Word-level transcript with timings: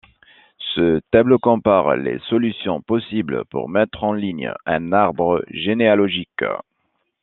Ce 0.73 0.99
tableau 1.11 1.37
compare 1.37 1.95
les 1.95 2.17
solutions 2.27 2.81
possibles 2.81 3.45
pour 3.51 3.69
mettre 3.69 4.03
en 4.03 4.13
ligne 4.13 4.51
un 4.65 4.91
arbre 4.93 5.45
généalogique. 5.51 6.43